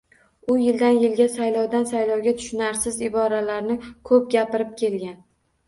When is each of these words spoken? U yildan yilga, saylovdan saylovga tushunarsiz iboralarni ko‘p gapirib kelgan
U 0.53 0.53
yildan 0.61 0.95
yilga, 1.03 1.27
saylovdan 1.33 1.85
saylovga 1.91 2.35
tushunarsiz 2.41 2.99
iboralarni 3.11 3.79
ko‘p 4.13 4.29
gapirib 4.37 4.77
kelgan 4.85 5.17